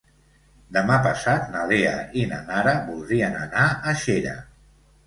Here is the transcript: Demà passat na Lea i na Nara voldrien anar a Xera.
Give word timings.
Demà 0.77 0.95
passat 1.09 1.45
na 1.57 1.67
Lea 1.73 1.93
i 2.23 2.27
na 2.35 2.41
Nara 2.51 2.75
voldrien 2.89 3.39
anar 3.45 3.71
a 3.95 3.99
Xera. 4.07 4.39